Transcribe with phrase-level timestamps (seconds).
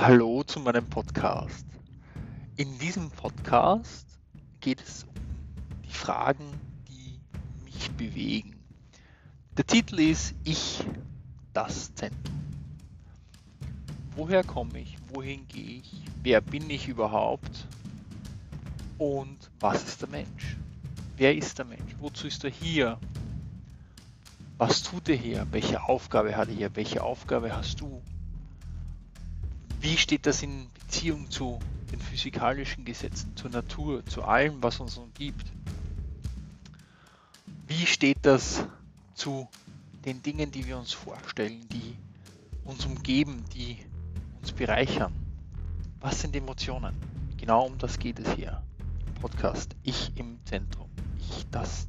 [0.00, 1.66] Hallo zu meinem Podcast.
[2.54, 4.06] In diesem Podcast
[4.60, 5.14] geht es um
[5.84, 6.44] die Fragen,
[6.86, 7.18] die
[7.64, 8.54] mich bewegen.
[9.56, 10.84] Der Titel ist Ich,
[11.52, 12.38] das Zentrum.
[14.14, 14.96] Woher komme ich?
[15.12, 15.92] Wohin gehe ich?
[16.22, 17.66] Wer bin ich überhaupt?
[18.98, 20.56] Und was ist der Mensch?
[21.16, 21.96] Wer ist der Mensch?
[21.98, 23.00] Wozu ist er hier?
[24.58, 25.44] Was tut er hier?
[25.50, 26.76] Welche Aufgabe hat er hier?
[26.76, 28.00] Welche Aufgabe hast du?
[29.80, 31.58] Wie steht das in Beziehung zu
[31.92, 35.46] den physikalischen Gesetzen, zur Natur, zu allem, was uns umgibt?
[37.66, 38.64] Wie steht das
[39.14, 39.48] zu
[40.04, 41.96] den Dingen, die wir uns vorstellen, die
[42.64, 43.78] uns umgeben, die
[44.40, 45.12] uns bereichern?
[46.00, 46.94] Was sind Emotionen?
[47.36, 48.62] Genau um das geht es hier
[49.20, 49.74] Podcast.
[49.82, 50.88] Ich im Zentrum.
[51.18, 51.87] Ich das.